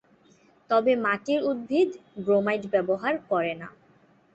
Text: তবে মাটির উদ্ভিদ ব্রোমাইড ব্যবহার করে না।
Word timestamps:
তবে 0.69 0.91
মাটির 1.05 1.39
উদ্ভিদ 1.43 1.89
ব্রোমাইড 2.17 2.63
ব্যবহার 2.73 3.13
করে 3.29 3.53
না। 3.61 3.67